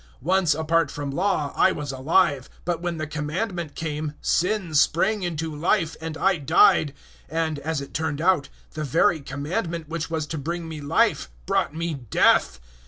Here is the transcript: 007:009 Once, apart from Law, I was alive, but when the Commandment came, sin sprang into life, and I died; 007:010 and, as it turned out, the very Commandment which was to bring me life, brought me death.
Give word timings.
007:009 0.01 0.07
Once, 0.23 0.55
apart 0.55 0.89
from 0.89 1.11
Law, 1.11 1.53
I 1.55 1.71
was 1.71 1.91
alive, 1.91 2.49
but 2.65 2.81
when 2.81 2.97
the 2.97 3.05
Commandment 3.05 3.75
came, 3.75 4.15
sin 4.19 4.73
sprang 4.73 5.21
into 5.21 5.55
life, 5.55 5.95
and 6.01 6.17
I 6.17 6.37
died; 6.37 6.95
007:010 7.29 7.37
and, 7.47 7.59
as 7.59 7.81
it 7.81 7.93
turned 7.93 8.19
out, 8.19 8.49
the 8.71 8.83
very 8.83 9.19
Commandment 9.21 9.87
which 9.89 10.09
was 10.09 10.25
to 10.25 10.39
bring 10.39 10.67
me 10.67 10.81
life, 10.81 11.29
brought 11.45 11.75
me 11.75 11.93
death. 11.93 12.59